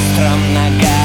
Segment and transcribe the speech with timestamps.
[0.00, 0.99] остром ногах